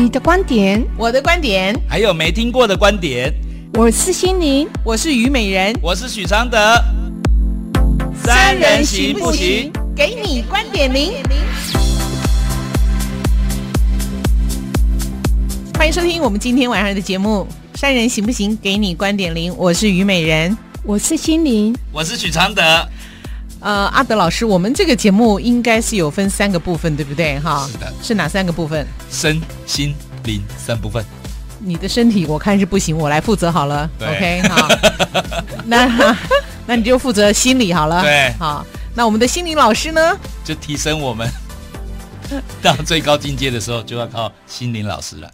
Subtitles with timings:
[0.00, 3.34] 你的观点，我的观点，还有没听过的观点。
[3.74, 6.56] 我是心灵，我是虞美人，我是许常德。
[8.22, 9.72] 三人行不行？
[9.96, 11.14] 给你观点零。
[15.76, 17.44] 欢迎收听我们今天晚上的节目
[17.76, 18.56] 《三人行不行？
[18.62, 19.50] 给你观点零》。
[19.56, 22.62] 我是虞美人，我是心灵，我是许常德。
[23.60, 27.38] 呃，阿德老师，我们这个节目应该是有分三个部分，对不对？
[27.40, 28.86] 哈，是的，是哪三个部分？
[29.10, 29.94] 身心
[30.24, 31.04] 灵三部分。
[31.60, 33.90] 你的身体我看是不行，我来负责好了。
[34.00, 34.68] ，OK，好，
[35.66, 36.16] 那
[36.66, 38.00] 那你就负责心理好了。
[38.02, 40.16] 对，好，那我们的心灵老师呢？
[40.44, 41.28] 就提升我们
[42.62, 45.30] 到最高境界的时候，就要靠心灵老师了。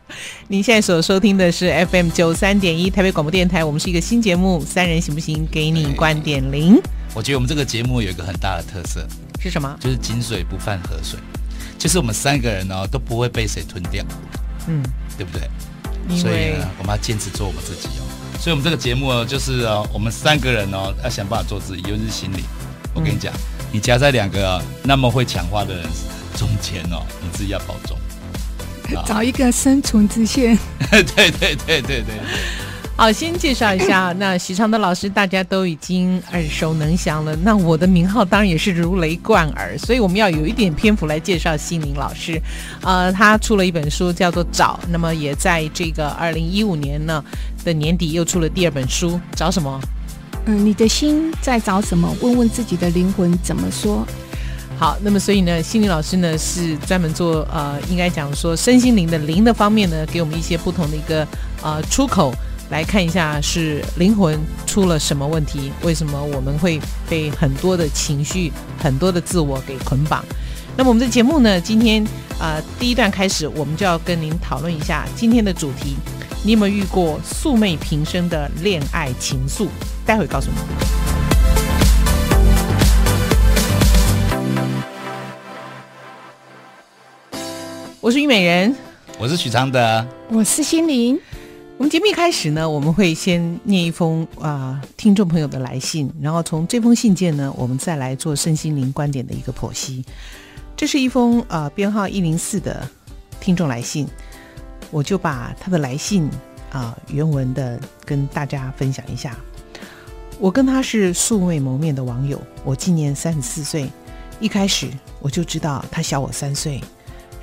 [0.49, 5.47] 您现在所收听的是 FM 九三点一台北广播电台，我们是一个新节目《三人行不行？
[5.51, 6.77] 给你观点零》。
[7.15, 9.07] 我觉得我们这个节目有一个很大的特色，
[9.41, 9.77] 是什么？
[9.81, 11.19] 就是井水不犯河水，
[11.79, 14.05] 就是我们三个人哦都不会被谁吞掉，
[14.67, 14.83] 嗯，
[15.17, 15.49] 对不对？
[16.17, 18.05] 所以呢，我们要坚持做我们自己哦。
[18.41, 22.41] 所以我们这个节目呢，就是哦，我们三个人哦要想办法做自己，尤其是心灵。
[22.93, 23.41] 我跟你讲，嗯、
[23.73, 25.85] 你夹在两个、哦、那么会讲话的人
[26.37, 27.97] 中间哦，你自己要保重，
[29.07, 30.59] 找一个生存之线。
[30.91, 32.15] 对对对对对对。
[32.97, 37.35] 好，先介绍一下， 那许昌德老师大家都已经耳熟能详了。
[37.35, 42.41] 那我的名号当然也是如雷贯耳，所以我们要有一点篇幅来介绍心灵老师。
[42.83, 47.25] 呃，他出了一本书叫做《找》，那么也在这个二零一五年呢
[47.65, 49.81] 的年底又出了第二本书，找什么？
[50.47, 52.09] 嗯，你的心在找什么？
[52.21, 54.07] 问问自己的灵魂怎么说。
[54.79, 61.27] 好，那么所以呢，心理老师呢是专门做呃，应该讲说身心灵的灵的方面呢，给我们一些不同的一个
[61.63, 62.33] 呃出口。
[62.71, 65.71] 来看一下是灵魂出了什么问题？
[65.83, 68.51] 为什么我们会被很多的情绪、
[68.83, 70.25] 很多的自我给捆绑？
[70.75, 71.61] 那么我们的节目呢？
[71.61, 72.05] 今天
[72.41, 75.95] 呃第一段开始，我们就要跟您讨论一下今天的主题。
[76.43, 79.69] 你有没有遇过素昧平生的恋爱情愫？
[80.07, 81.04] 待会告诉你。
[88.05, 88.77] 我是虞美人，
[89.19, 91.19] 我是许常德，我是心灵。
[91.79, 100.05] 我们节目一开始呢，我们会先念一封啊、呃、听众朋友的来信，然后从这封信件呢，我们再来做身心灵观点的一个剖析。
[100.77, 102.87] 这是一封啊、呃、编号一零四的
[103.41, 104.07] 听众来信，
[104.91, 106.25] 我就把他的来信
[106.71, 109.35] 啊、呃、原文的跟大家分享一下。
[110.39, 113.89] 我跟他是素未谋面的网友，我今年三十四岁，
[114.41, 114.91] 一开始
[115.21, 116.83] 我就知道他小我三岁，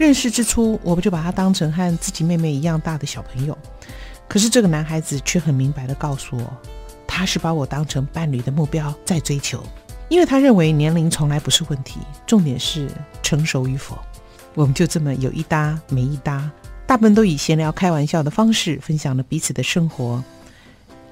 [0.01, 3.55] 认识之初我不就把他当成和自己妹妹一样大的小朋友。
[4.27, 6.57] 可是这个男孩子却很明白地告诉我，
[7.05, 9.63] 他是把我当成伴侣的目标在追求，
[10.09, 12.89] 因为他认为年龄从来不是问题，重点是
[13.21, 13.95] 成熟与否。
[14.55, 16.49] 我们就这么有一搭没一搭，
[16.87, 20.23] 大部分都以闲聊开玩笑的方式分享了彼此的生活，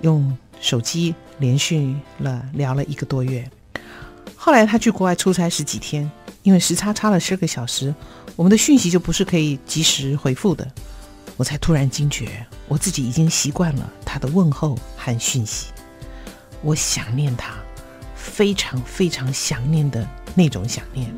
[0.01, 3.47] 用手机连续了聊了一个多月。
[4.35, 6.09] 后来他去国外出差十几天，
[6.41, 7.93] 因为时差差了十个小时，
[8.39, 10.65] 我们的讯息就不是可以及时回复的。
[11.35, 15.73] 我才突然惊觉，我自己已经习惯了他的问候和讯息。
[16.61, 17.55] 我想念他，
[18.15, 21.13] 非常非常想念的那种想念，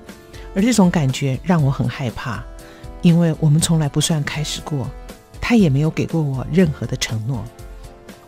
[0.55, 2.43] 而这种感觉让我很害怕，
[3.03, 4.89] 因为我们从来不算开始过，
[5.39, 7.45] 他也没有给过我任何的承诺。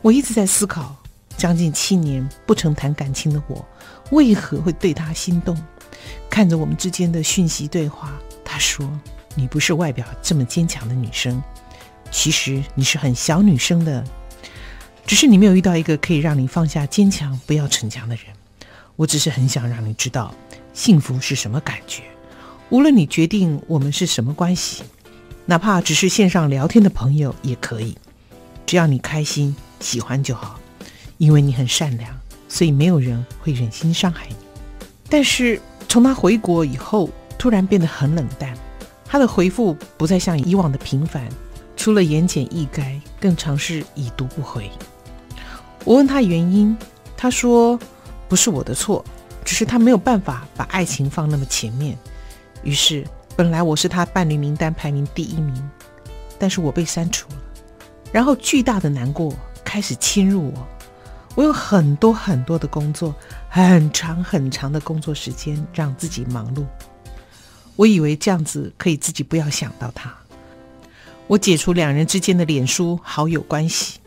[0.03, 0.95] 我一直在思考，
[1.35, 3.65] 将近七年不曾谈感情的我，
[4.11, 5.59] 为何会对他心动？
[6.29, 8.89] 看着我们之间的讯息对话，他说
[9.35, 11.41] ：“你不是外表这么坚强的女生。”
[12.11, 14.03] 其实你是很小女生的，
[15.05, 18.25] 只是你没有遇到一个可以让你放下坚强、不要逞强的人。
[18.95, 20.33] 我只是很想让你知道，
[20.73, 22.03] 幸福是什么感觉。
[22.69, 24.83] 无论你决定我们是什么关系，
[25.45, 27.97] 哪怕只是线上聊天的朋友也可以，
[28.65, 30.59] 只要你开心、喜欢就好。
[31.17, 32.11] 因为你很善良，
[32.49, 34.35] 所以没有人会忍心伤害你。
[35.09, 38.53] 但是从他回国以后，突然变得很冷淡，
[39.05, 41.27] 他的回复不再像以往的频繁。
[41.75, 44.71] 除了言简意赅，更尝试已读不回。
[45.83, 46.77] 我问他原因，
[47.17, 47.77] 他说
[48.29, 49.03] 不是我的错，
[49.43, 51.97] 只是他没有办法把爱情放那么前面。
[52.63, 53.05] 于是，
[53.35, 55.69] 本来我是他伴侣名单排名第一名，
[56.39, 57.35] 但是我被删除了。
[58.13, 59.33] 然后巨大的难过
[59.65, 60.67] 开始侵入我。
[61.35, 63.13] 我有很多很多的工作，
[63.49, 66.63] 很长很长的工作时间，让自己忙碌。
[67.75, 70.13] 我以为这样子可以自己不要想到他。
[71.27, 73.99] 我解除两人之间的脸书好友关系，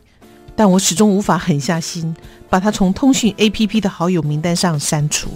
[0.54, 2.14] 但我始终无法狠下心
[2.48, 5.30] 把他从通讯 APP 的好友名单上删除。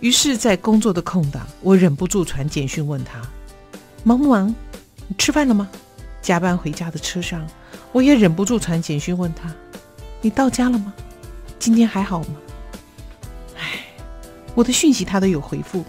[0.00, 3.20] 于是，在工作的空档，我忍不住传简讯问他
[4.04, 4.54] ：“忙不忙？
[5.08, 5.68] 你吃饭了吗？
[6.20, 7.44] 加班回家的车上，
[7.92, 9.52] 我也忍不住传简讯问他
[10.20, 10.92] ：“你到家了吗？
[11.58, 12.36] 今天还好吗？”
[13.58, 13.86] 哎，
[14.54, 15.82] 我的讯息他都有回复，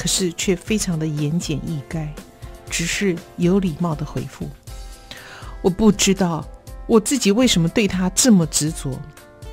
[0.00, 2.08] 可是却非常的言简意赅，
[2.70, 4.48] 只是有礼貌的回复。
[5.60, 6.42] 我不知道
[6.86, 8.98] 我自己为什么对他这么执着。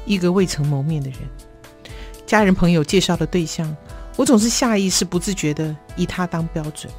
[0.05, 1.19] 一个未曾谋面的人，
[2.25, 3.75] 家人朋友介绍的对象，
[4.15, 6.89] 我总是下意识不自觉的以他当标准，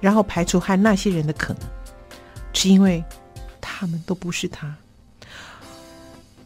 [0.00, 1.62] 然后排除和那些人的可能，
[2.52, 3.02] 只因为
[3.60, 4.72] 他们都不是他。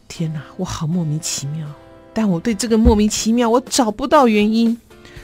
[0.07, 1.67] 天哪，我好莫名其妙，
[2.11, 4.75] 但我对这个莫名其妙我找不到原因，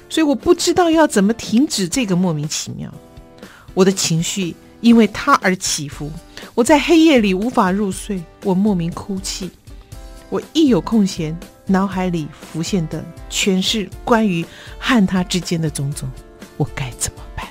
[0.10, 2.94] 所以我不知道要怎么停止这个莫名其妙。
[3.74, 6.12] 我的情绪因为他而起伏，
[6.54, 9.50] 我在黑夜里无法入睡，我莫名哭泣。
[10.30, 14.46] 我一有空闲，脑海里浮现的全是关于
[14.80, 16.10] 和他之间的种种，
[16.58, 17.46] 我该怎么办？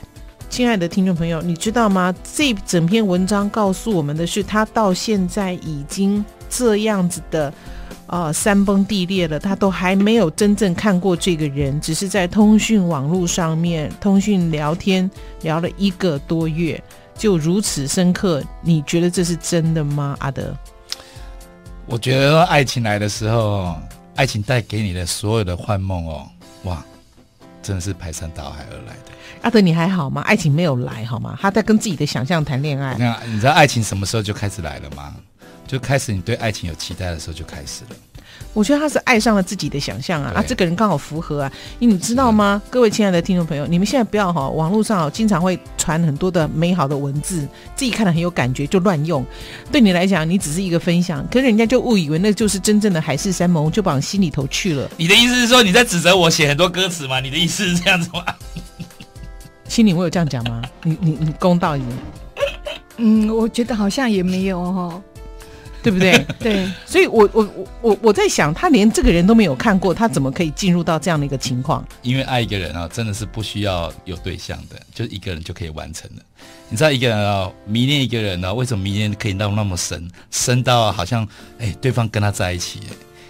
[0.51, 2.15] 亲爱的听众朋友，你知道吗？
[2.35, 7.53] 这整篇文章告诉我们的是，他到现在已经这样子的，
[8.07, 15.11] 呃，山崩地裂了，他都还没有真正看过这个人，只是在通讯网络上面通讯聊天
[15.41, 16.81] 聊了一个多月，
[17.17, 18.43] 就如此深刻。
[18.61, 20.55] 你觉得这是真的吗，阿德？
[21.87, 23.75] 我觉得爱情来的时候，
[24.17, 26.29] 爱情带给你的所有的幻梦哦，
[26.65, 26.85] 哇，
[27.63, 29.13] 真的是排山倒海而来的。
[29.43, 30.21] 阿德，你还好吗？
[30.23, 31.39] 爱情没有来好吗？
[31.41, 32.97] 他在跟自己的想象谈恋爱。
[32.99, 35.15] 那你知道爱情什么时候就开始来了吗？
[35.75, 37.97] 就开始你对爱情有期待的时候就开始了。
[38.53, 40.45] 我觉得他是爱上了自己的想象啊啊！
[40.47, 42.63] 这个人刚好符合啊，因为你知道吗？
[42.71, 47.41] 各位亲爱的听众朋友，你们现在不要哈，网络上经常会传很多的美好的文字，
[47.75, 49.27] 自己看了很有感觉就乱用。
[49.73, 54.89] 对你来讲，你只是一个分享，可是人家就误以为那就是真正的海誓山盟，就往心里头去了。
[54.97, 57.19] 你的意思是说你在指责我写很多歌词吗？
[57.19, 58.25] 你的意思是这样子吗？
[59.69, 60.63] 心里我有这样讲吗？
[60.85, 61.99] 你你你公道一点。
[62.99, 65.03] 嗯，我觉得好像也没有哈。
[65.85, 66.27] 对不对？
[66.41, 67.49] 对，所以我我
[67.83, 71.87] 我我在想，他连这个人都没有看过，他怎么可以进入到这样的一个情况？
[72.01, 76.23] 因为爱一个人啊，真的是不需要有对象的，就一个人就可以完成了。
[76.71, 81.29] 你知道一个人啊，迷恋一个人呢、啊，为什么迷恋可以到那么深，深到好像
[81.59, 82.81] 哎，对方跟他在一起？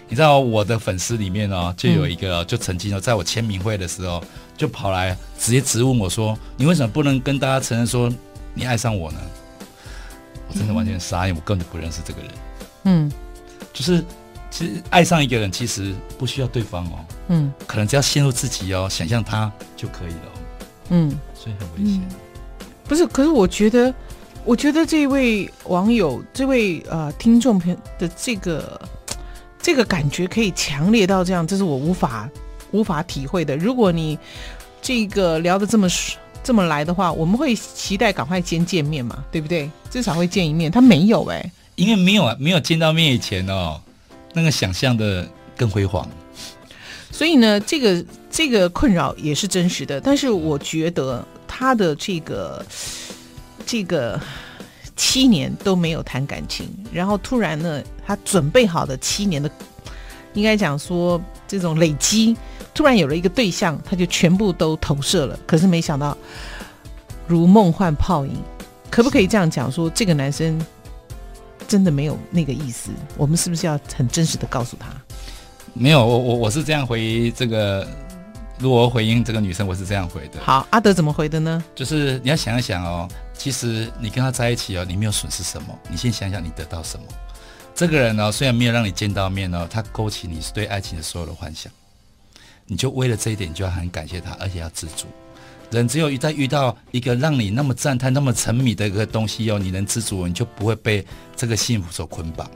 [0.09, 4.23] 你知道我的粉丝里面呢、啊，就有一个，就曾经在我签名会的时候，
[4.57, 8.13] 就跑来直接质问我说：“你为什么不能跟大家承认说
[8.55, 9.19] 你爱上我呢？”
[10.49, 12.31] 我真的完全傻眼，我根本不认识这个人。
[12.85, 13.13] 嗯，
[13.73, 14.05] 就是
[14.51, 17.05] 其实爱上一个人，其实不需要对方哦。
[17.29, 20.33] 嗯，可能只要陷入自己哦，想象他就可以了。
[20.91, 22.03] 嗯，所以很危险。
[22.87, 23.93] 不是，可是我觉得，
[24.45, 28.81] 我觉得这位网友，这位呃听众朋友的这个
[29.59, 32.29] 这个感觉可以强烈到这样，这是我无法
[32.73, 33.57] 无法体会的。
[33.57, 34.19] 如果你
[34.83, 35.89] 这个聊的这么
[36.45, 39.69] 这么来的话，我们会期待赶快先见面嘛，对不对？
[39.91, 40.71] 至少会见一面。
[40.71, 41.53] 他没有哎、欸。
[41.77, 43.81] 因为没有啊，没有见到面以前哦，
[44.35, 45.27] 那个想象的
[45.57, 46.07] 更辉煌。
[47.11, 50.01] 所以呢，这个这个困扰也是真实的。
[50.01, 52.65] 但是我觉得他的这个
[53.65, 54.21] 这个
[54.97, 59.51] 七年都没有谈感情，然后突然呢，他准备好的七年的，
[60.35, 62.37] 应该讲说这种累积，
[62.75, 65.39] 突然有了一个对象，他就全部都投射了。
[65.47, 66.17] 可是没想到
[67.27, 68.37] 如梦幻泡影，
[68.91, 70.61] 可不可以这样讲说这个男生？
[71.67, 74.89] 真的没有那个意思，我们是不是要很真实的告诉他？
[75.73, 77.89] 没有，我我我是这样回这个，
[78.59, 80.39] 如果回应这个女生，我是这样回的。
[80.43, 81.65] 好，阿德怎么回的呢？
[81.75, 87.07] 就是你要想一想哦，其实你跟他在一起哦，你没有损失什么，你先想想你得到什么。
[87.75, 91.73] 这个人呢、哦，虽然没有让你见到面哦，他勾起你对爱情的所有的幻想，
[92.67, 95.07] 你就为了这一点，就要很感谢他，而且要知足。
[95.71, 101.05] 人只有一旦遇到一个让你那么赞叹、那么沉迷的一个东西哦，你能知足，你就不会被
[101.35, 102.49] 这个幸福所捆绑。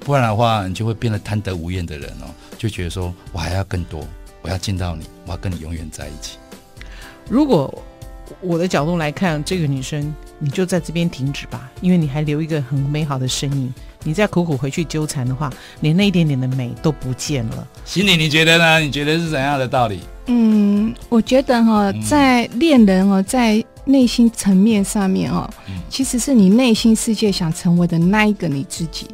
[0.00, 2.26] 不然的话，你就会变得贪得无厌的人哦，
[2.58, 4.06] 就觉得说我还要更多，
[4.42, 6.38] 我要见到你，我要跟你永远在一起。
[7.28, 7.82] 如果
[8.40, 13.72] 我的角度来看，这个女生，你就在这边停止吧，因为你还留一个很美好的身影。
[14.06, 17.66] 你再苦苦回去纠缠的话，连那一点点的美都不见了。
[17.84, 18.78] 心里你觉得呢？
[18.78, 19.98] 你觉得是怎样的道理？
[20.26, 25.50] 嗯，我觉得哈，在恋人哦，在内心层面上面哦，
[25.88, 29.08] 其实是你内心世界想成为的那一个你自己。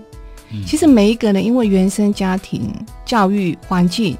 [0.67, 2.71] 其实每一个人因为原生家庭、
[3.07, 4.15] 教育环境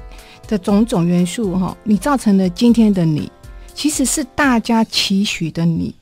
[0.47, 3.31] 的种种元素哈，你造成了今天的你，
[3.75, 5.93] 其实是大家期许的你。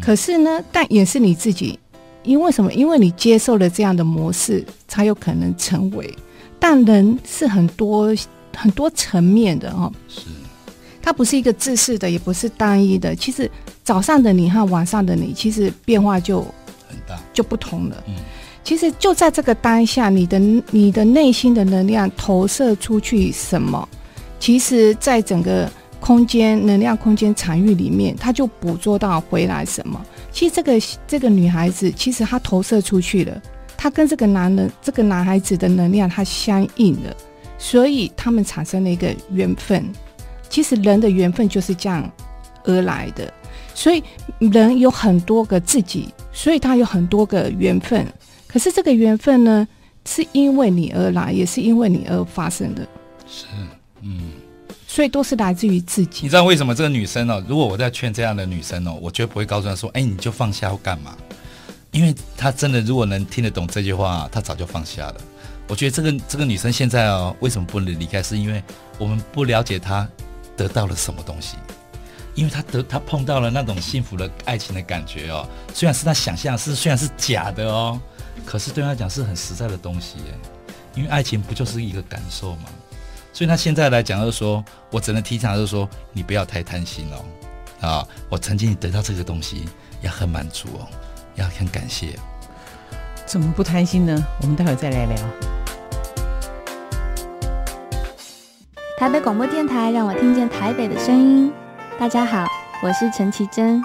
[0.00, 1.76] 可是呢，但也是你自己。
[2.24, 2.72] 因为什么？
[2.72, 6.12] 因为你接受了这样的模式，才有可能成为。
[6.58, 8.14] 但人是很多
[8.56, 10.20] 很多层面的哦，是，
[11.02, 13.16] 它不是一个自私的，也不是单一的。
[13.16, 13.50] 其实
[13.82, 16.40] 早上的你和晚上的你，其实变化就
[16.88, 18.04] 很大，就不同了。
[18.06, 18.14] 嗯，
[18.62, 20.38] 其实就在这个当下，你的
[20.70, 23.88] 你的内心的能量投射出去什么，
[24.38, 30.00] 其实在整个空间能量空间场域里面，它就捕捉到回来什么。
[30.32, 30.72] 其实这个
[31.06, 33.42] 这个女孩子，其实她投射出去了，
[33.76, 37.14] 她跟这个男人这个男孩子的能量，她相应了，
[37.58, 39.84] 所以他们产生了一个缘分。
[40.48, 42.10] 其实人的缘分就是这样
[42.64, 43.32] 而来的，
[43.74, 44.02] 所以
[44.38, 48.06] 人有很多个自己，所以他有很多个缘分。
[48.46, 49.66] 可是这个缘分呢，
[50.04, 52.86] 是因为你而来，也是因为你而发生的。
[53.26, 53.46] 是，
[54.02, 54.32] 嗯，
[54.92, 56.20] 所以都是来自于自己。
[56.24, 57.42] 你知道为什么这个女生、哦？
[57.48, 61.16] 如果我在劝这样的女生哦，我绝不会告诉她说：“哎，你就放下或干嘛？”
[61.92, 65.16] 因为她真的如果能听得懂这句话，她早就放下了。
[65.66, 68.22] 我觉得这个这个女生现在哦，为什么不能离开？
[68.22, 68.62] 是因为
[68.98, 70.06] 我们不了解她。
[70.54, 71.56] 得到了什么东西？
[72.34, 77.98] 因为他得他碰到了那种幸福的爱情的感觉哦，虽然是他想象是虽然是假的哦，
[78.44, 80.38] 可是对他讲是很实在的东西耶。
[80.94, 82.64] 因为爱情不就是一个感受吗？
[83.32, 87.24] 所以他现在来讲就是说，我只能提倡就是说，你不要太贪心哦，
[87.86, 89.64] 啊，我曾经得到这个东西
[90.02, 90.86] 也很满足哦，
[91.36, 92.18] 要很感谢。
[93.24, 94.22] 怎么不贪心呢？
[94.42, 95.16] 我们待会再来聊。
[98.98, 101.50] 台北广播电台让我听见台北的声音。
[101.98, 102.46] 大家好，
[102.82, 103.82] 我是陈绮贞。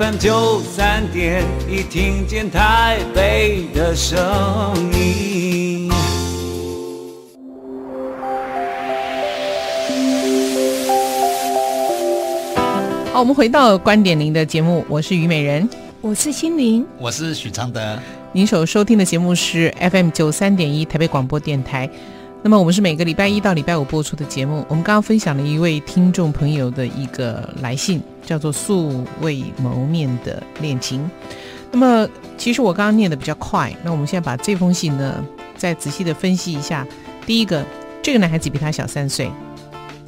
[0.00, 4.18] FM 九三点一，听见台北的声
[4.94, 5.90] 音。
[13.12, 15.68] 好，我们回到观点零的节目，我是虞美人。
[16.00, 17.98] 我是心灵，我是许常德。
[18.32, 21.86] 您所收听的节目是 FM 九三点一台北广播电台。
[22.42, 24.64] 那么我们是每个礼拜一到礼拜五播出的节目。
[24.68, 31.08] 我们刚刚分享了一位听众朋友的一个来信，叫做“素未谋面的恋情”。
[31.70, 35.24] 那么其实我刚刚念的比较快，那我们现在把这封信呢
[35.56, 36.86] 再仔细的分析一下。
[37.26, 37.64] 第一个，
[38.02, 39.30] 这个男孩子比他小三岁，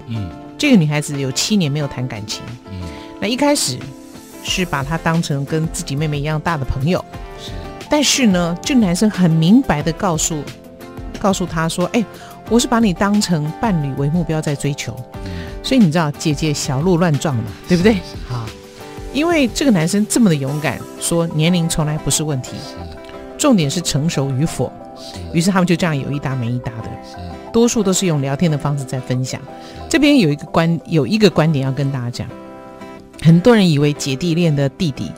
[0.06, 2.80] 嗯，这个女孩子有七年没有谈感情，嗯，
[3.20, 3.78] 那一开始。
[4.44, 6.98] 是把他当成跟自己妹妹一样大的朋友，
[7.38, 7.52] 是。
[7.88, 10.42] 但是呢，这个男生很明白的告诉，
[11.22, 12.04] 告诉他说：“哎，
[12.50, 14.92] 我是把你当成伴侣为目标在追求。
[15.24, 15.30] 嗯”
[15.62, 17.94] 所以你知道，姐姐小鹿乱撞嘛，对不对？
[18.28, 18.44] 好，
[19.12, 22.56] 因为这个男生这么的勇敢，说年龄从来不是问题，
[23.38, 24.72] 重点是成熟与否。
[24.96, 25.20] 是。
[25.32, 26.90] 于是他们就这样有一搭没一搭的，
[27.52, 29.40] 多数都是用聊天的方式在分享。
[29.88, 32.28] 这边有一个观，有一个观点要跟大家讲。
[33.22, 35.08] 很多人以为姐弟恋的弟弟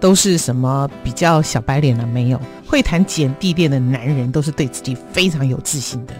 [0.00, 2.06] 都是什么比较小白脸了？
[2.06, 6.14] 没有，会谈姐弟恋的男人都是对自己非常有自信的。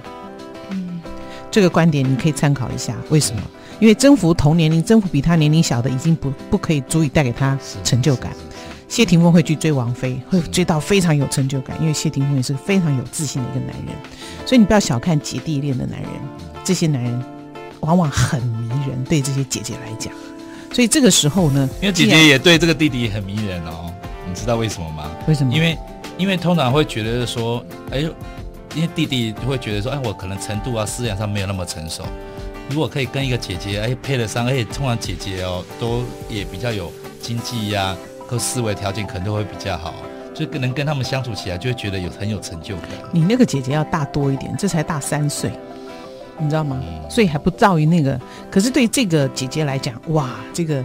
[0.69, 1.01] 嗯，
[1.51, 2.95] 这个观点你可以参考一下。
[3.09, 3.43] 为什么？
[3.81, 8.31] 因为征服同年龄、征服比他年龄小的，已经不不可以足以带给他成就感。
[8.87, 13.95] 谢霆锋会去追王菲，会追到非常有成就感，因为谢霆锋也是非常有自信的一个男人。
[14.45, 16.11] 所以你不要小看姐弟恋的男人，
[16.63, 17.25] 这些男人
[17.81, 20.13] 往往很迷人，对这些姐姐来讲。
[20.73, 23.93] 所以这个时候呢，因为姐姐也对这个弟弟很迷人哦，
[24.27, 25.11] 你知道为什么吗？
[25.27, 25.53] 为什么？
[25.53, 25.79] 因为
[26.17, 28.11] 因为通常会觉得说，哎呦，
[28.75, 32.05] 因为弟弟会觉得说，哎，我可能程度啊、思想上没有那么成熟，
[32.69, 37.97] 如果可以跟一个姐姐哎配得上，而且通常姐姐哦都也比较有经济呀、啊，
[38.27, 39.95] 和思维条件可能都会比较好，
[40.33, 42.91] 就跟能跟他们相处起来，就会觉得有很有成就感。
[43.13, 45.51] 你那个姐姐要大多一点，这才大三岁。
[46.41, 46.81] 你知道吗？
[47.09, 48.19] 所以还不到于那个。
[48.51, 50.85] 可是对这个姐姐来讲，哇，这个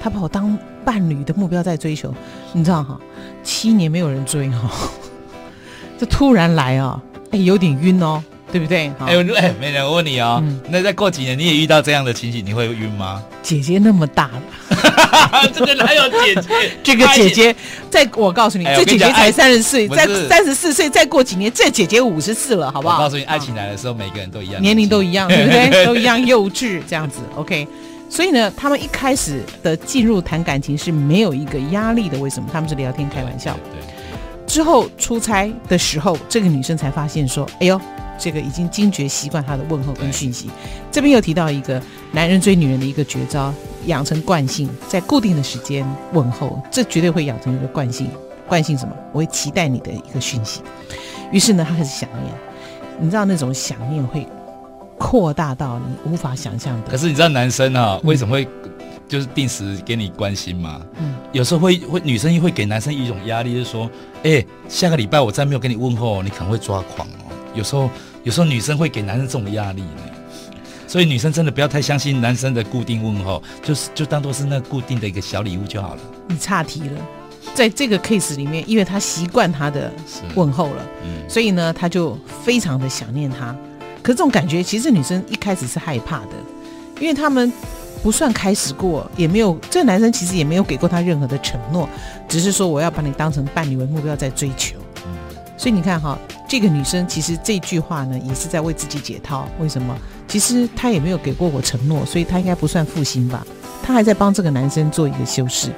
[0.00, 2.14] 她把我当伴侣的目标在追求，
[2.52, 2.98] 你知道哈？
[3.42, 4.70] 七年没有人追哈，
[5.98, 8.22] 这突然来啊，哎，有点晕哦。
[8.52, 8.92] 对不对？
[9.00, 13.22] 哎，哎，美人，我问你哦，嗯、那再过几年你也遇到这样的情形，你会晕吗？
[13.42, 16.48] 姐姐那么大了， 这个哪有姐姐？
[16.84, 17.56] 这个姐姐，
[17.90, 22.98] 在我告诉你，这姐姐才三十岁，再三十四岁，再过几年，这姐姐五十四了，好不好？
[22.98, 25.70] 我告诉你，爱情来的时候，每个人都一样，年龄都一样，对不对？
[25.86, 27.66] 都一样幼稚，这样子，OK。
[28.10, 32.48] 所以呢，他们一开始的进入谈感情是没有一个压力的，为什么？
[32.52, 33.56] 他们是聊天开玩笑。
[33.72, 33.80] 对。
[34.46, 37.80] 之后出差的时候，这个女生才发现说：“哎呦。”
[38.22, 40.48] 这个已经惊觉习惯他的问候跟讯息，
[40.92, 43.52] 这边又提到一个男人追女人的一个绝招，
[43.86, 48.08] 养成惯性，在固定的时间问候，这绝对会养成一个惯性。
[48.46, 48.94] 惯性什么？
[49.10, 50.60] 我会期待你的一个讯息。
[51.32, 52.32] 于是呢，他开始想念，
[53.00, 54.24] 你知道那种想念会
[54.96, 56.92] 扩大到你无法想象的。
[56.92, 58.46] 可是你知道男生啊，为什么会
[59.08, 60.80] 就是定时给你关心吗？
[61.00, 63.90] 嗯，有时候会会女生会给男生一种压力，就是说，
[64.22, 67.34] 哎，下个礼拜我再没有给你问候，你可能会抓狂哦。
[67.52, 67.90] 有时候。
[68.22, 70.02] 有时候女生会给男生这种压力呢，
[70.86, 76.00] 所以女生真的不要太相信男生的固定问候，就是就当做是那固定的一个小礼物就好了。
[76.28, 77.00] 你岔题了，
[77.54, 79.92] 在这个 case 里面，因为他习惯他的
[80.34, 83.56] 问候了，嗯，所以呢，他就非常的想念他。
[84.02, 86.32] 可这种感觉，其实女生一开始是害怕的，
[87.00, 87.52] 因为他们
[88.02, 91.88] 不算开始过，也没有这个男生其实也没有给过他任何的承诺，
[92.28, 94.76] 只是说我要把你当成伴侣为目标在追求。
[95.56, 96.18] 所以你看哈，
[96.52, 99.48] 这个女生其实这句话呢，也是在为自己解套。
[99.58, 99.96] 为什么？
[100.28, 103.42] 其实她也没有给过我承诺，所以她应该不算负心吧？
[103.82, 105.70] 她还在帮这个男生做一个修饰。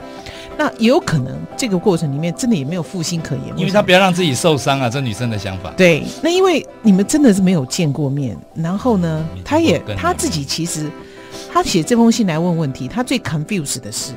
[0.59, 4.90] 那也有可能这个过程里面真的也没有负心可言，因为她不要让自己受伤啊。
[4.90, 5.71] 这女生的想法。
[5.76, 10.90] 对，那因为你们真的是没有见过面，然后呢，她也她自己其实
[11.52, 14.12] 她写这封信来问问题，她最 confused 的是，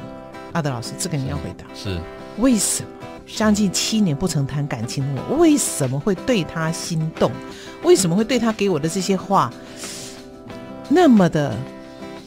[0.54, 2.00] 阿德老师，这个你要回答，是
[2.40, 2.90] 为什么？
[3.28, 7.32] 将近七年不曾谈感情的我，为什么会对他心动？
[7.84, 9.54] 为什么会对他给我的这些话
[10.90, 11.56] 那么的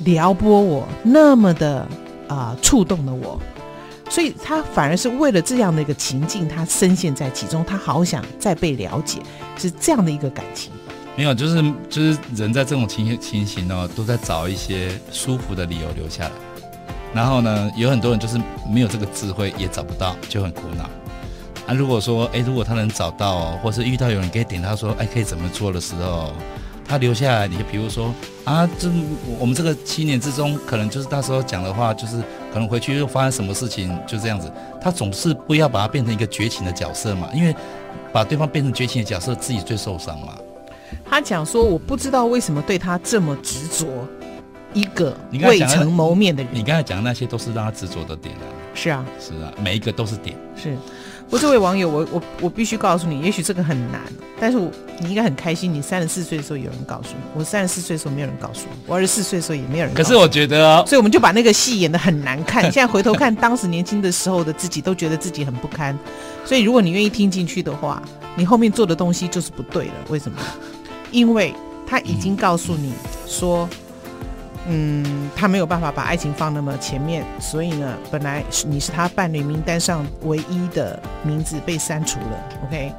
[0.04, 1.86] 撩拨我，那么的
[2.28, 3.40] 啊、触动了我？
[4.08, 9.20] 所以他反而是为了这样的一个情境，他深陷在其中，他好想再被了解，
[9.56, 10.72] 是这样的一个感情。
[11.16, 16.30] 没有，就是就是人在这种情形情形呢，都在找一些舒服的理由留下来。
[17.12, 18.40] 然后呢，有很多人就是
[18.72, 20.84] 没有这个智慧，也找不到，就很苦恼。
[21.66, 26.32] 啊，如果说，哎，如果他能找到，或是遇到有人可以点他说，哎，可以怎么做的时候，
[26.86, 28.14] 他留下来，你就比如说，
[28.44, 28.88] 啊，这
[29.38, 34.50] 我们这个七年之中，可能就是到时候讲的话，就是可能回去又发生什么事情，就这样子。
[34.80, 37.54] 他总是不要把它变成一个绝情的角色嘛，因为
[38.12, 40.34] 把对方变成绝情的角色，自己最受伤嘛。
[41.04, 43.86] 他讲说，我不知道为什么对他这么执着。
[44.72, 48.44] 一个未曾谋面的人，你刚才讲的那些都是让他执着的点啊。
[48.72, 50.36] 是啊，是啊，每一个都是点。
[50.56, 50.76] 是，
[51.28, 54.00] 我这位网友，我我我必须告诉你，也许这个很难，
[54.38, 55.74] 但是我你应该很开心。
[55.74, 60.04] 你三十四岁的时候有人告诉你，我三十四岁的时候没有人告诉我，我二十四岁的时候也没有人告诉我。
[60.04, 62.62] 可是我觉得哦，所以我们就把那个戏演的很难看。
[62.62, 65.98] 现在回头看当时年轻的时候的自己，都觉得自己很不堪。
[66.44, 68.00] 所以如果你愿意听进去的话，
[68.36, 69.94] 你后面做的东西就是不对了。
[70.10, 70.38] 为什么？
[71.10, 71.52] 因为
[71.84, 72.92] 他已经告诉你
[73.26, 73.68] 说。
[73.72, 73.89] 嗯，
[75.34, 82.92] 他没有办法把爱情放那么前面，所以呢，本来是你是他伴侣名单上唯一的名字被删除了，OK，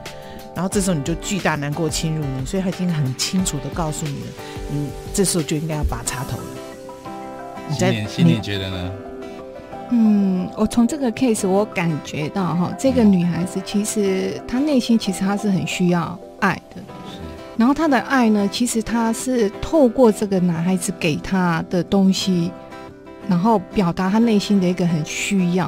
[0.55, 4.27] 然后这时候你就巨大难过侵入你，所以他已经很清楚的告诉你了，
[4.71, 6.43] 你这时候就应该要拔插头了。
[7.69, 8.91] 你在心里心里觉得呢？
[9.91, 16.81] 嗯，我从这个 case 我感觉到哈，这个女孩子其实她内心其实她是很需要爱的。
[17.61, 22.51] 然后他的爱呢，其实他是透过这个男孩子给他的东西，
[23.29, 25.67] 然后表达他内心的一个很需要。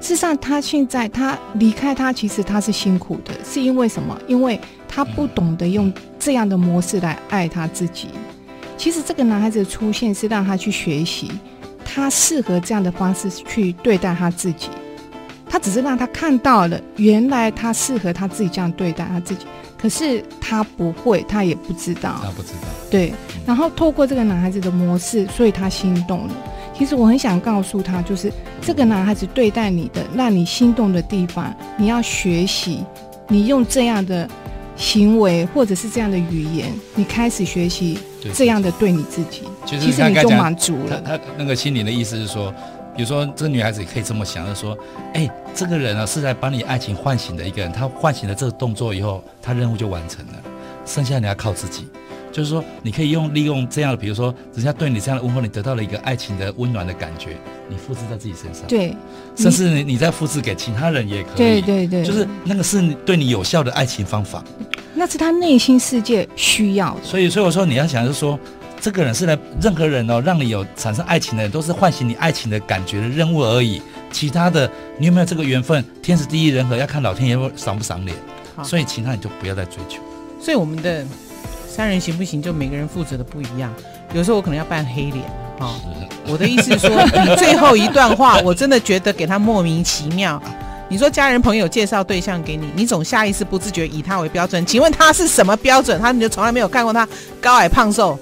[0.00, 4.18] 事实上，他现在他离开他，其实他是辛苦的，是因为什么？
[4.26, 8.08] 因为他不懂得用这样的模式来爱他自己。
[8.78, 11.30] 其实这个男孩子的出现是让他去学习，
[11.84, 14.70] 他适合这样的方式去对待他自己。
[15.56, 19.46] 他只是让他看到了，原来他适合他自己这样对待他自己。
[19.78, 22.68] 可是他不会，他也不知道，他不知道。
[22.90, 23.14] 对，
[23.46, 26.34] 然后透过这个男孩子的模式，所以他心动了。
[26.76, 32.84] 其实我很想告诉他，就是这个男孩子对待你的，让你心动的地方，你要学习，
[33.26, 34.28] 你用这样的
[34.76, 37.98] 行为或者是这样的语言，你开始学习
[38.34, 41.00] 这样的对你自己，其实你就满足了。
[41.00, 42.52] 他他那个心里的意思是说。
[42.96, 44.76] 比如说，这个女孩子也可以这么想，就是说，
[45.12, 50.32] 哎，这个人呢是在帮你爱情唤醒的一个人，他唤醒了这个动作以后，他任务就完成了，
[50.86, 51.86] 剩下你要靠自己。
[52.32, 57.36] 就是说，你可以用利用这样的，比如说，人家对你这样的问候，你得到了一个爱情的温暖的感觉，
[57.68, 58.94] 你复制在自己身上，对，
[59.36, 64.44] 甚至你你再复制给其他人也可以，对对对，就是那个是对你有效的爱情方法，
[64.94, 67.00] 那是他内心世界需要的。
[67.02, 68.38] 所以，所以我说你要想就是说。
[68.80, 73.82] 这个人是来任何人哦，让你有产生爱情的人，都是唤醒你爱情的感觉的任务而已。
[74.12, 75.84] 其他的，你有没有这个缘分？
[76.02, 78.16] 天时地利人和，要看老天爷赏不赏脸。
[78.62, 80.00] 所以其他你就不要再追求。
[80.40, 81.04] 所以我们的
[81.68, 82.40] 三人行不行？
[82.40, 83.70] 就每个人负责的不一样。
[84.14, 85.16] 有时候我可能要扮黑脸
[85.58, 85.66] 啊。
[85.66, 85.80] 哦、
[86.26, 86.90] 我的意思是说，
[87.22, 90.40] 你最后一段话，我真的觉得给他莫名其妙。
[90.88, 94.64] 你说家人朋友介绍对象给你，你总下意识不自觉以他为标准。
[94.64, 96.00] 请问他是什么标准？
[96.00, 97.06] 他你就从来没有看过他
[97.40, 98.18] 高矮胖瘦。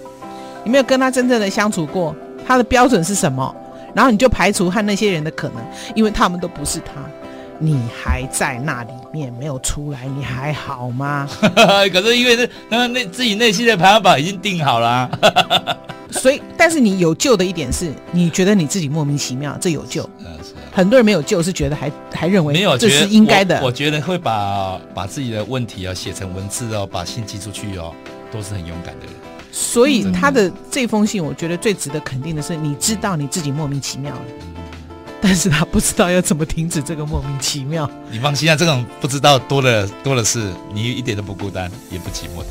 [0.64, 2.14] 你没有跟他真正的相处过，
[2.46, 3.54] 他的标准是什么？
[3.94, 6.94] 然后你就排除和那些人的可能，因为他们都不是他。
[7.60, 11.28] 你还在那里面没有出来，你还好吗？
[11.92, 15.10] 可是因为是那那自己内心的排行榜已经定好了啊，
[16.10, 20.08] 所以但是你有救的一点是，你觉得你自己莫名其妙，这有救。
[20.72, 23.60] 很多人没有救，是觉得还还认为没有，这是应该的。
[23.60, 27.94] 我，我觉得会把把自己的问题啊写成文字哦，把信寄出去哦，
[28.32, 29.14] 都是很勇敢的人。
[29.56, 34.22] 所以他的这封信，我觉得最值得肯定的是，你知道你自己莫名其妙了，
[35.20, 37.88] 但是他不知道要怎么停止这个莫名其妙。
[38.10, 42.46] 你放心啊，这种不知道多的多的是，你一点都不孤单，也不寂寞的，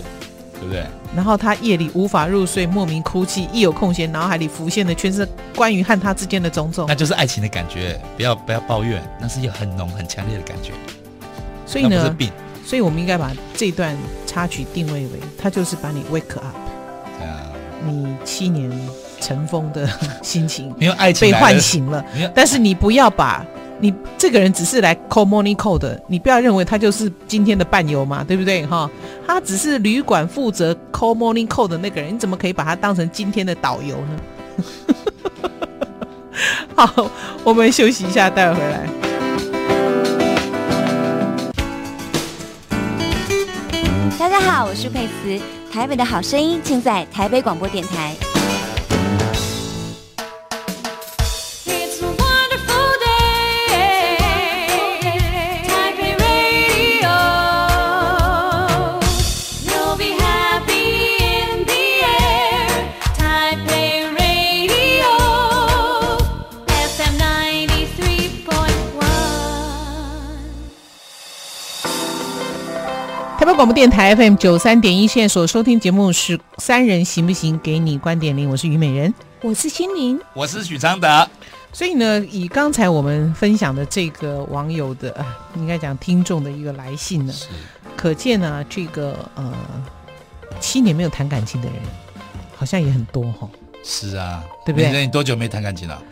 [0.53, 0.85] 对不对？
[1.13, 6.85] 然后他夜里无法入睡，莫名哭泣，一有空闲，脑海里浮现的全是关于和他之间的种种。
[6.87, 10.71] 那就是爱情的感觉，不要不要抱怨，那是一个很浓很强烈的感觉。
[11.65, 12.31] 所以呢，不是病。
[12.65, 13.93] 所以我们应该把这段
[14.25, 16.62] 插曲定位为，他就是把你 wake up。
[17.85, 18.71] 你七年
[19.19, 19.87] 尘封的
[20.21, 22.03] 心情，没有爱情被唤醒了。
[22.33, 23.45] 但是你不要把
[23.79, 28.89] 你这个人只是来 call morning call 的，你不要认为他就是今天的伴游嘛，对不对哈？
[29.27, 34.19] 他只是旅馆负责 call morning call 的那个人，你怎么可以把他当成今天的导游呢？
[36.75, 37.09] 好，
[37.43, 38.87] 我们休息一下，待会回来。
[44.17, 45.62] 大家好，我是佩慈。
[45.73, 48.15] 台北的好声音，尽在台北广播电台。
[73.63, 81.25] 广播电台 FM 九三点一，现在所收听节目是《三人行不行》，给你观点零，我是虞美人，我是心灵，我是许常德。
[81.71, 87.47] 所以呢，以刚才我们分享的这个网友的，呃、应该讲听众的一个来信呢，是
[87.95, 89.53] 可见呢，这个呃
[90.59, 91.77] 七年没有谈感情的人，
[92.57, 93.47] 好像也很多哈。
[93.81, 94.91] 是啊，对不对？
[94.91, 96.03] 那你多久没谈感情了？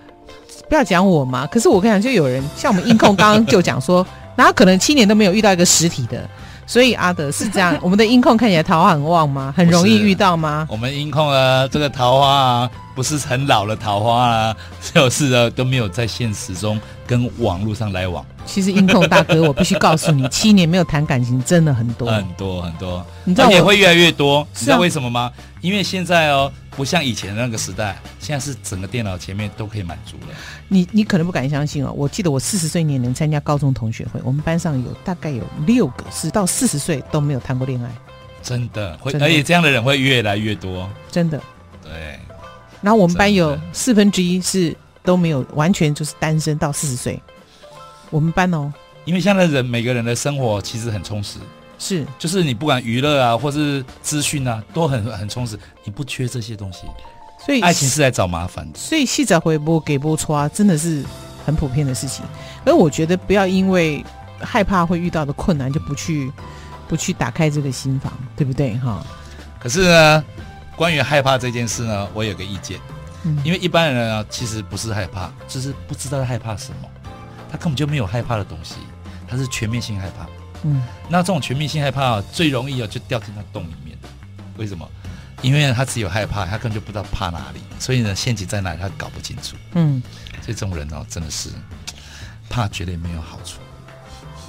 [0.69, 6.29] 不要讲我嘛，可是我跟你讲，就有人像我们音控刚刚就讲说， 哪可能七年都没有遇到一个实体的。
[6.71, 9.53] 所以阿德是这样， 我们的音控看起来桃花很旺吗？
[9.57, 10.65] 很容易遇到吗？
[10.71, 14.58] 我们音控啊，这个桃花啊，不是很老的桃花啊，
[14.93, 18.25] 就是啊都没有在现实中跟网络上来往。
[18.45, 24.39] 其实音控大哥，我必须告诉你，七年没有谈感情真的很多很多很多，你知道也会越来越多。
[24.39, 25.32] 啊、你知道为什么吗？
[25.62, 26.51] 因为现在哦。
[26.73, 30.34] 不像以前那个时代，现在是整个电脑前面都可以满足了。
[30.69, 37.91] 你你可能不敢相信哦，我记得我四十岁那年参加高中同学会，我们班上有大概有六个是到四十岁都没有谈过恋爱。
[38.41, 40.89] 真的会，而且这样的人会越来越多。
[41.12, 41.41] 真的。
[41.84, 42.17] 对。
[42.81, 47.21] 然后我们班有四分之一是都没有，完全就是单身到四十岁。
[48.09, 48.73] 我们班哦，
[49.05, 51.39] 因为现在人每个人的生活其实很充实。
[51.79, 56.81] 是，就是你不管娱乐啊，或是资讯啊，都很很充实，你不缺这些东西。
[57.43, 58.77] 所以爱情是来找麻烦的。
[58.77, 61.03] 所以细仔回播给播出啊，真的是
[61.43, 62.23] 很普遍的事情。
[62.63, 64.05] 而我觉得不要因为
[64.39, 66.31] 害怕会遇到的困难，就不去
[66.87, 68.77] 不去打开这个心房，对不对？
[68.77, 69.03] 哈。
[69.59, 70.23] 可是呢，
[70.75, 72.79] 关于害怕这件事呢，我有个意见。
[73.23, 73.38] 嗯。
[73.43, 76.89] 因为一般人啊，其实不是害怕，就是不知道害怕什么。
[77.51, 78.75] 他根本就没有害怕的东西，
[79.27, 80.27] 他是全面性害怕。
[80.63, 83.97] 嗯，那这种全面性害怕啊，最容易啊就掉进那洞里面。
[84.57, 84.88] 为什么？
[85.41, 89.55] 因为他只有害怕，他根本就不知道怕哪里，所以呢，陷阱在哪里他搞不清楚。
[89.73, 90.01] 嗯，
[90.39, 91.49] 所以这种人哦，真的是
[92.47, 93.60] 怕绝对没有好处。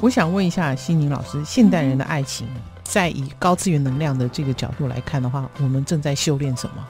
[0.02, 2.46] 我想问一下心宁老师，现代人的爱情，
[2.92, 6.86] 在以高次元能量的这个角度来看的话，我们正在修炼什么？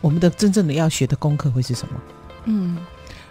[0.00, 1.94] 我们的真正的要学的功课会是什么？
[2.46, 2.76] 嗯。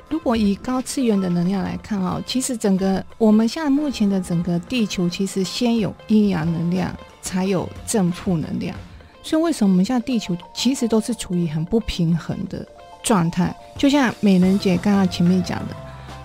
[0.08, 8.74] 如果以高次元的能量来看哦，其实整个我们现在目前的整个地球，其实先有阴阳能量，才有正负能量。
[9.22, 12.66] 所以为什么我们现在地球其实都是处于很不平衡的
[13.04, 13.54] 状态？
[13.78, 15.76] 就像美人姐刚刚前面讲的，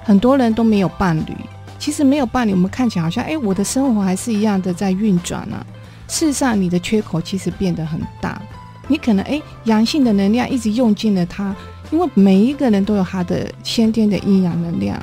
[0.04, 1.34] 很多人都没有伴侣。
[1.80, 5.66] 其实没有伴侣，我们看起来好像哎，我的生活还是一样的在运转啊。
[6.10, 8.42] 事实上，你的缺口其实变得很大。
[8.88, 11.54] 你可能哎，阳性的能量一直用尽了它。
[11.92, 14.96] 因为每一个人都有他的先天的阴阳能量，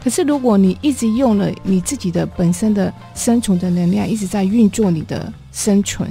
[0.00, 6.08] 可是如果你一直用了你自己的本身的生存的能量，一直在运作你的生存，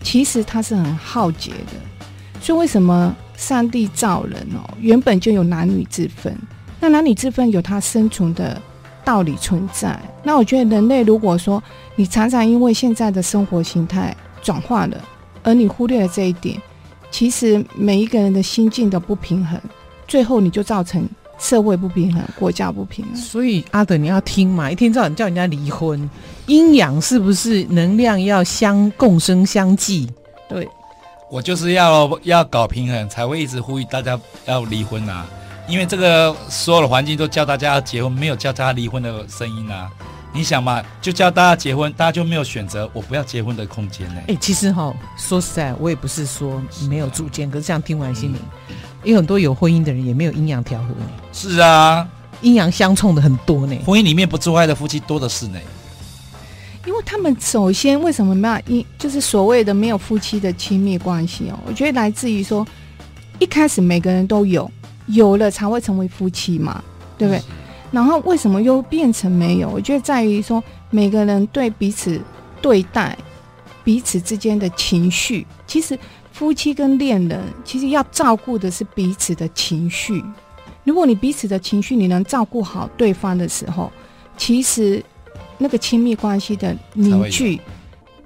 [0.00, 2.40] 其实它是很耗竭的。
[2.40, 6.32] 所以为什么上帝造人哦，原本就有男女之分，
[6.78, 8.62] 那男女之分有它生存的
[9.04, 9.98] 道理存在。
[10.22, 11.62] 那我觉得人类如果说
[11.96, 14.96] 你常常因为现在的生活形态转化了，
[15.42, 16.60] 而你忽略了这一点。
[17.10, 19.60] 其实每一个人的心境都不平衡，
[20.08, 23.14] 最后你就造成社会不平衡、国家不平衡。
[23.14, 26.10] 所以阿德，你要听嘛，一天到晚叫人家离婚，
[26.46, 30.10] 阴阳是不是能量要相共生相济？
[30.48, 30.68] 对，
[31.30, 35.24] 我就是要要搞平衡，才会一直呼吁大家要离婚啊！
[35.66, 39.90] 因为这个所有的环境都叫大家要结婚，没有叫大家离婚的声音啊！
[40.32, 44.16] 你想嘛，就叫大家结婚，大家就没有选择我不要结婚的空间呢。
[44.22, 48.36] 哎、欸，其实哈，说实在，我也不是说没有主见，可是这样听完心里，
[49.04, 51.06] 有、嗯、很多有婚姻的人也没有阴阳调和呢。
[51.32, 52.06] 是啊，
[52.42, 53.76] 阴阳相冲的很多呢。
[53.86, 55.58] 婚姻里面不做爱的夫妻多的是呢。
[56.84, 61.58] 因为他们首先为什么没有一就是所谓的没有夫妻的亲密关系哦？
[61.66, 62.66] 我觉得来自于说，
[63.38, 64.70] 一开始每个人都有，
[65.06, 66.82] 有了才会成为夫妻嘛，
[67.18, 67.42] 对不对？
[67.90, 69.68] 然后为什么又变成没有？
[69.68, 72.20] 我觉得在于说每个人对彼此
[72.60, 73.16] 对待
[73.84, 75.46] 彼此之间的情绪。
[75.66, 75.96] 其实
[76.32, 80.24] 夫妻跟恋人其实要照顾的是彼此的情绪。
[80.82, 83.92] 如果你彼此的情绪你能照顾好对方的时候，
[84.36, 85.02] 其实
[85.58, 87.60] 那个亲密关系的凝聚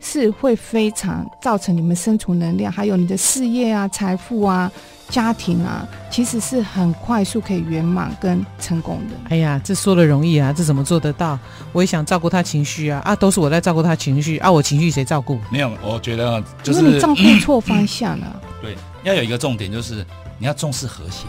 [0.01, 4.71] 是会非常造成你们生存能量，还有你的事业啊、财富啊。
[5.11, 9.17] 家庭啊，其实是很快速可以圆满跟成功的。
[9.31, 11.39] 哎呀，这说的容易啊，这怎么做得到？
[11.73, 15.41] 我也想照顾他情绪啊，啊，都是我在照顾他情绪啊，我情绪谁照顾？
[15.51, 18.37] 没有，我觉得就是你照顾错方向了、啊。
[18.61, 20.05] 对，要有一个重点，就是
[20.37, 21.25] 你要重视和谐。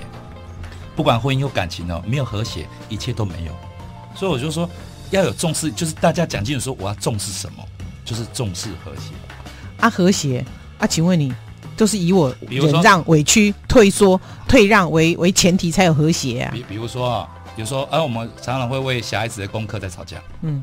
[0.94, 3.54] 不管婚姻有感情哦，没有和谐，一切都没有。
[4.14, 4.70] 所以我就说
[5.10, 7.64] 要有重视，就是大家讲清楚说我要重视什么，
[8.10, 9.12] 就是重视和谐。
[9.78, 10.44] 啊，和谐
[10.80, 11.32] 啊，请问你？
[11.78, 16.52] 都是以我忍让、委屈、退缩、退让为为前提，才有和谐啊。
[16.52, 20.18] 比比如说啊，比如说，哎、啊，我们常常会为小孩子的功课在吵架。
[20.42, 20.62] 嗯，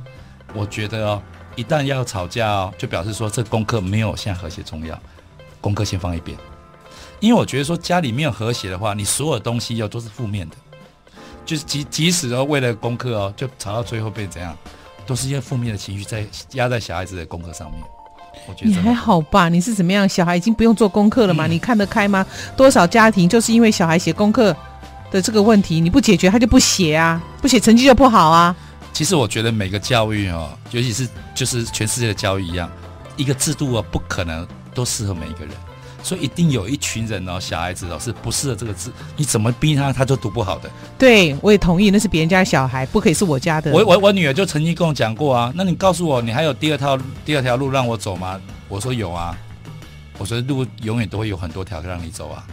[0.52, 1.22] 我觉得哦，
[1.54, 5.00] 一旦要吵架哦，就表示说这功课没有现在和谐重要，
[5.60, 6.36] 功课先放一边。
[7.20, 10.56] 因为我觉得说家里没有和谐的话，你所有东西要都是负面的，
[11.46, 14.54] 就是即即使哦为了功课哦，就吵到最后被怎样，
[15.06, 17.80] 都是一些负面的情绪在压在小孩子的功课上面。
[18.48, 19.48] 我觉得你还好吧？
[19.48, 20.08] 你是怎么样？
[20.08, 21.46] 小孩已经不用做功课了嘛？
[21.46, 22.24] 嗯、 你看得开吗？
[22.56, 24.54] 多少家庭就是因为小孩写功课
[25.10, 28.54] 的这个问题，你不解决他就不写啊，不写成绩就不好啊。
[28.92, 32.70] 其实我觉得每个教育哦，尤其是就是全世界的教育一样，
[33.16, 35.54] 一个制度啊，不可能都适合每一个人。
[36.06, 40.70] 所以一定有一群人哦，小孩子哦是不适合这个字，你怎么逼他，他就读不好的。
[40.96, 43.72] 对，我也同意，那是别人家小孩，不可以是我家的。
[43.72, 48.40] 我我我女儿就曾经跟我讲过啊，那你告诉我，你还有第二套第二条路让我走吗？
[48.68, 49.36] 我说有啊，
[50.16, 52.46] 我说路永远都会有很多条让你走啊。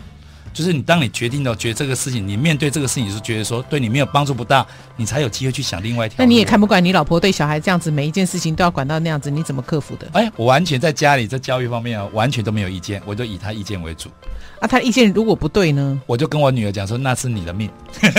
[0.54, 6.16] 就是你，当你决定了觉得这个事情，你面对这个事情是觉得说对你没有帮助不大，你才有机会去想另外一条。
[6.20, 10.08] 那你也看不惯你老婆对小孩这样子，每一件事情都要管到那样子，你怎么克服的？
[10.13, 14.10] 哎，我完全在家里在教育方面啊，完全都没有意见，我就以他意见为主。
[14.60, 16.00] 啊，他意见如果不对呢？
[16.06, 17.70] 我就跟我女儿讲说，那是你的命。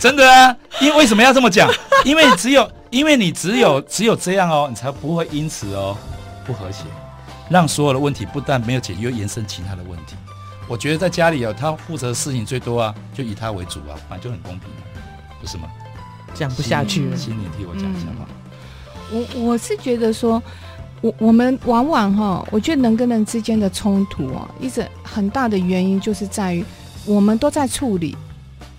[0.00, 1.70] 真的啊，因为为什么要这么讲？
[2.04, 5.96] 因为只有因为你只有只有这样哦，你才不会因此哦
[6.44, 6.82] 不和谐。
[7.48, 10.16] 让所有的问题不但没有解决，又延伸其他的问题。
[10.68, 14.68] 我觉得在家里有、哦、他负责的事情最多啊，就以他为主啊，反正就很公平，
[15.40, 15.68] 不是吗？
[16.34, 18.26] 讲不下去了，请你替我讲一下吧。
[19.12, 20.42] 我我是觉得说，
[21.00, 26.64] 我我们往往哈、哦，我觉得人跟人之间的冲突啊，一直很大的原因就是在于
[27.04, 28.16] 我们都在处理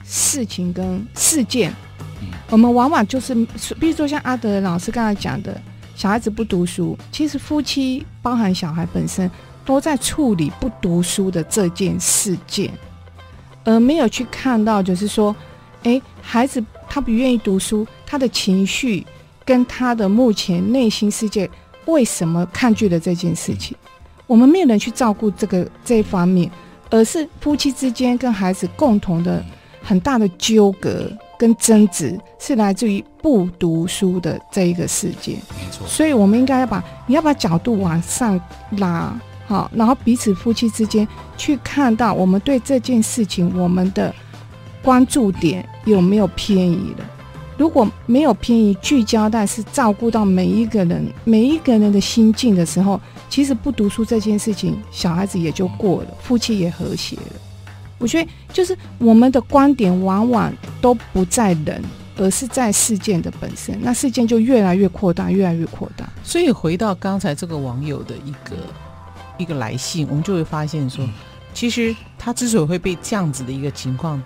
[0.04, 1.74] 事情跟事件，
[2.22, 3.34] 嗯、我们往往就是，
[3.80, 5.60] 比如说像阿德老师刚才讲的。
[5.98, 9.30] 小孩子不读书，其实夫妻包含小孩本身
[9.66, 12.72] 都在处理不读书的这件事件，
[13.64, 15.36] 而没有去看到，就是说，
[15.82, 19.04] 诶，孩子他不愿意读书，他的情绪
[19.44, 21.50] 跟他的目前内心世界
[21.86, 23.76] 为什么抗拒了这件事情？
[24.28, 26.52] 我们没有人去照顾这个这一方面，
[26.92, 29.44] 而是夫妻之间跟孩子共同的
[29.82, 31.12] 很大的纠葛。
[31.38, 35.86] 跟争执是来自于不读书的这一个世界，没错。
[35.88, 38.40] 所以我们应该要把你要把角度往上
[38.78, 44.14] 拉，好，然后彼此夫妻之间去看到我们对这件事情我们的
[44.82, 47.06] 关注点有没有偏移了。
[47.58, 57.47] 如果没有偏移，聚焦但是照顾到每一个人每一个人的心境的时候，其实不读书这件事情，小孩子也就过了，夫妻也和谐了。
[57.98, 61.84] 我觉得就是我们的观点往往都不在人，
[62.18, 63.78] 而是在事件的本身。
[63.82, 66.08] 那事件就越来越扩大，越来越扩大。
[66.24, 68.56] 所以回到刚才这个网友的一个
[69.38, 71.08] 一个来信，我们就会发现说，
[71.54, 74.22] 其实他之所以会被这样子的一个情况，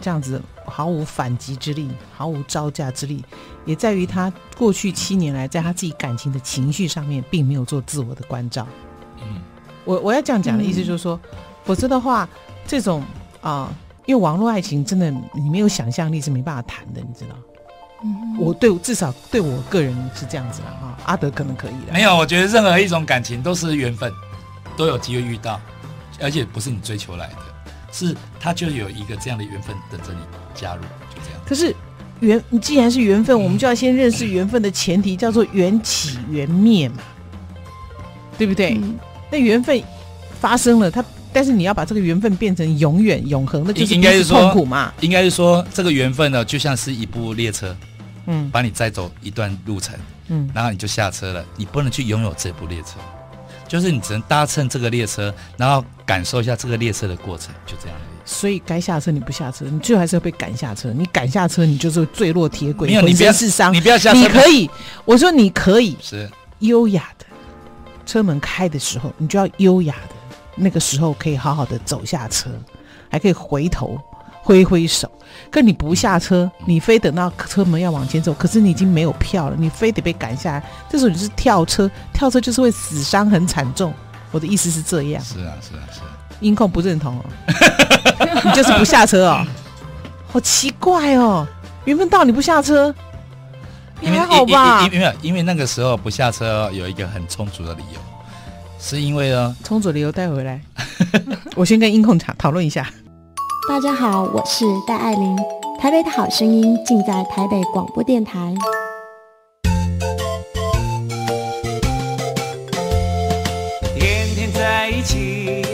[0.00, 3.24] 这样子毫无反击之力，毫无招架之力，
[3.64, 8.66] 也在于他过去七年来在他自己感情的情绪上面，并没有做自我的关照。
[9.22, 9.40] 嗯，
[9.84, 11.20] 我我要这样讲的意思就是说，
[11.64, 12.28] 否则的话。
[12.64, 13.02] 这种
[13.40, 13.74] 啊、呃，
[14.06, 17.34] 因为网络爱情真的，你没有想象力是没办法谈的，你知道？
[18.04, 20.96] 嗯，我对至少对我个人是这样子了哈。
[21.06, 21.92] 阿德可能可以的。
[21.92, 24.10] 没有，我觉得任何一种感情都是缘分，
[24.76, 25.60] 都有机会遇到，
[26.20, 27.36] 而且不是你追求来的，
[27.90, 30.20] 是他就有一个这样的缘分等着你
[30.54, 31.40] 加入，就这样。
[31.44, 31.74] 可是
[32.20, 36.98] 缘，既然是缘分，我们就要先认识缘分的前提，叫做缘起缘灭嘛，
[38.38, 38.78] 对不对？
[38.80, 38.96] 嗯、
[39.32, 39.82] 那缘分
[40.40, 41.04] 发生了，它。
[41.32, 44.92] 但是你要把这个缘分变成永远永恒的，就是应该是痛苦嘛？
[45.00, 47.76] 应该是说这个缘分呢，就像是一部列车，
[48.26, 49.94] 嗯，把你载走一段路程，
[50.28, 52.98] 嗯，然后你就下车了，你不能去拥有这部列车，
[53.66, 57.96] 就是你只能搭乘这个列车，然后感受一下这个列车的过程，就这样。
[58.24, 60.92] 所以该下车你不下车，你最后还是要被赶下车。
[60.92, 64.20] 你赶下车，你就是坠落铁轨，没有你不要自伤，你不要下车。
[64.20, 64.70] 你可以，
[65.04, 67.26] 我说你可以是优雅的，
[68.06, 70.14] 车门开的时候，你就要优雅的。
[70.54, 72.50] 那个时候可以好好的走下车，
[73.10, 73.98] 还可以回头
[74.42, 75.10] 挥挥手。
[75.50, 80.62] 可你不下车，你非等到车门要往前走，可是你已经没有票了，你非得被赶下来。
[80.90, 83.92] 这时候你是跳车，跳车就是会死伤很惨重。
[84.30, 85.22] 我的意思是这样。
[85.22, 86.06] 是啊，是啊，是啊。
[86.40, 87.24] 音控不认同哦，
[88.44, 89.46] 你就是不下车哦，
[90.28, 91.46] 好奇怪哦。
[91.84, 92.94] 缘分到你不下车，
[94.00, 94.82] 你还好吧？
[94.84, 98.00] 因为因为因为那个时候不下车有一个很充足的理由。
[98.84, 100.60] 是因为呢，充足理由带回来。
[101.54, 102.84] 我先跟音控讨讨论一下。
[103.68, 105.36] 大家好，我是戴爱玲，
[105.80, 108.52] 台北的好声音尽在台北广播电台。
[113.94, 115.64] 天天在一起，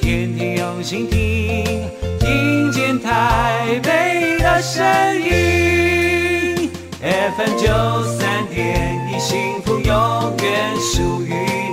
[0.00, 6.68] 天天用心听，听见台北的声音。
[7.00, 11.65] FM 九三点一，幸福永远属于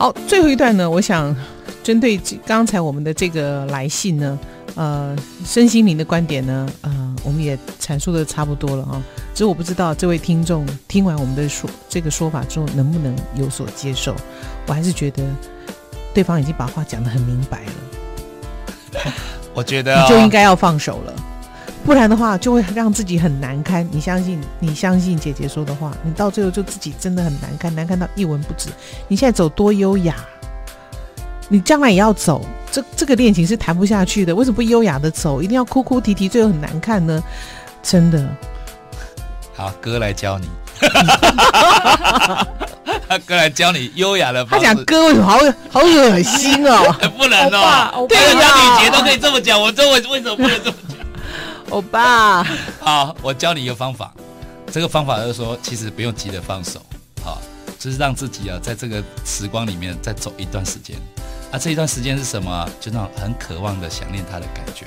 [0.00, 1.36] 好，最后一段呢，我想
[1.82, 4.38] 针对刚才我们的这个来信呢，
[4.74, 9.02] 呃，身心灵的观点呢，呃，我们也阐述的差不多了啊。
[9.34, 14.16] 只是我不知道这位听众听完我们的说这个说法之后，能不能有所接受。
[14.66, 15.22] 我还是觉得
[16.14, 19.12] 对方已经把话讲得很明白了。
[19.52, 21.12] 我觉得、哦、你就应该要放手了。
[21.84, 23.88] 不然的话，就会让自己很难堪。
[23.90, 28.68] 你相信，你相信姐姐说的话，你到最后就自己真的很难堪，难堪到一文不值。
[29.08, 30.14] 你现在走多优雅，
[31.48, 32.44] 你将来也要走。
[32.70, 34.32] 这这个恋情是谈不下去的。
[34.32, 35.42] 为什么不优雅的走？
[35.42, 37.20] 一定要哭哭啼啼，最后很难看呢？
[37.82, 38.24] 真的。
[39.56, 40.48] 好，哥来教你。
[43.26, 44.64] 哥来教你优雅的方式。
[44.64, 45.38] 他讲哥为什么好
[45.68, 46.94] 好恶心哦？
[47.18, 48.06] 不能哦。
[48.08, 50.89] 对呀，女杰都可以这么讲，我这为为什么不能这么讲？
[51.70, 52.42] 欧巴，
[52.80, 54.12] 好，我教你一个方法。
[54.72, 56.80] 这个方法就是说，其实不用急着放手，
[57.24, 57.40] 好，
[57.78, 60.96] 就是让自己啊，在这个时光里面再走一段时间。
[61.52, 62.68] 啊，这一段时间是什么？
[62.80, 64.84] 就那种很渴望的想念他的感觉。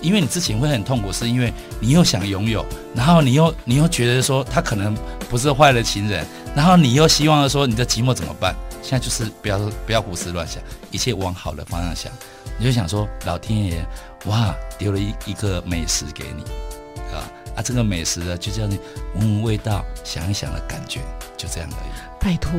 [0.00, 4.94] 因为你之前会很痛苦，是因为你又想拥有，然后你又你又觉得说他可能
[5.30, 8.54] 不是坏的情人，然后你又希望说你的寂寞怎么办？
[8.82, 12.12] 现在就是不要不要胡思乱想，一切往好的方向想。
[12.58, 13.84] 你就想说，老天爷。
[14.26, 16.42] 哇，丢了一一个美食给你，
[17.14, 17.20] 啊
[17.56, 17.62] 啊！
[17.62, 18.78] 这个美食呢，就叫你
[19.16, 21.00] 闻闻味道，想一想的感觉，
[21.36, 21.90] 就这样而已。
[22.24, 22.52] 拜托，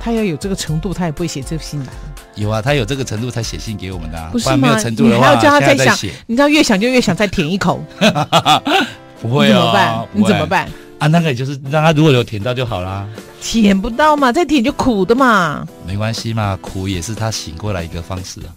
[0.00, 1.92] 他要有这个程度，他也不会写这信来。
[2.36, 4.30] 有啊，他有这个程度才写信给我们的，啊。
[4.32, 4.56] 不是吗？
[4.56, 7.84] 没有程度的话，你还要叫他再想，再你知道越想就越想再舔一口。
[9.20, 10.08] 不会啊，怎么办？
[10.12, 10.68] 你怎么办？
[10.98, 13.06] 啊，那个也就是让他如果有舔到就好啦。
[13.42, 15.66] 舔不到嘛，再舔就苦的嘛。
[15.86, 18.48] 没关系嘛，苦也是他醒过来一个方式啊。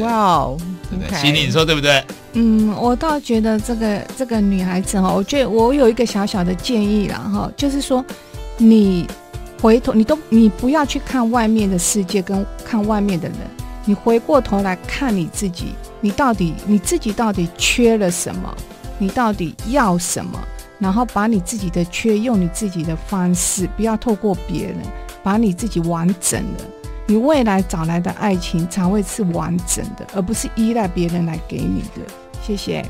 [0.00, 0.56] 哇哦，
[0.90, 1.18] 对不对？
[1.18, 2.02] 心里你说对不对？
[2.34, 8.04] 嗯，我倒觉得这个这个女孩子哈，我觉得我有一个小小的建议啦哈，就是说
[8.56, 9.06] 你
[9.60, 13.36] 回头你都你不要去看外面的世界跟看外面的人，
[13.84, 18.54] 你回过头来看你自己，你到底你自己到底缺了什么？
[18.98, 20.38] 你到底要什么？
[20.78, 24.78] 然后把你自己的缺用你自己的方式，不要透过别人，
[25.22, 26.64] 把你自己完整了。
[27.12, 32.00] 你未来找来的爱情才会是完整的，而不是依赖别人来给你的。
[32.42, 32.82] 谢谢。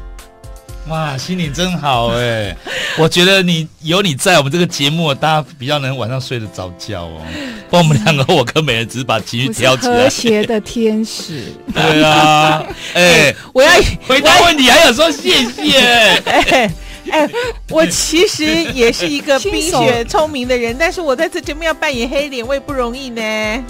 [0.87, 2.57] 哇，心里真好哎！
[2.99, 7.21] 我觉得你有你在我们这个节目，大家比较能晚上睡得着觉哦。
[7.69, 9.97] 不然我们两个，我跟美人只是把情绪挑起来。
[10.05, 11.53] 和谐的天使。
[11.75, 12.63] 对啊，
[12.95, 13.71] 哎，我要
[14.07, 16.71] 回答问题，还有说谢谢。
[17.13, 17.29] 哎，
[17.69, 23.23] 我其实也是一个 冰雪聪明的人，但是我在这节目要扮演黑脸，我也不容易呢。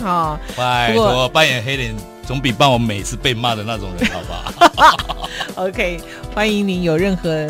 [0.02, 5.28] 哦，拜托，扮演黑脸总比帮我每次被骂的那种人好吧？
[5.56, 6.00] OK，
[6.32, 7.48] 欢迎您有任何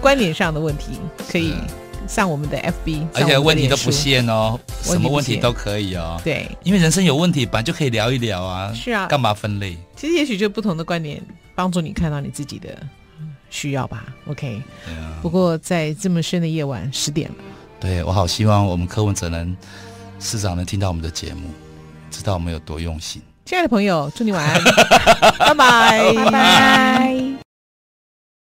[0.00, 0.98] 观点上的问题，
[1.30, 1.54] 可以
[2.08, 6.18] 上我们的 FB，而且问题都不限哦，什么问题都可以哦。
[6.24, 8.72] 对，因为人生有问题，本来就可以聊一聊啊。
[8.74, 9.76] 是啊，干嘛分类？
[9.94, 11.22] 其实也许就不同的观点，
[11.54, 12.68] 帮助你看到你自己的。
[13.52, 14.60] 需要吧，OK。
[14.86, 17.36] 啊、不过在这么深的夜晚，十点了。
[17.78, 19.56] 对，我好希望我们柯文哲能
[20.18, 21.50] 市长能听到我们的节目，
[22.10, 23.20] 知道我们有多用心。
[23.44, 24.64] 亲爱的朋友，祝你晚安，
[25.38, 27.21] 拜拜，拜拜。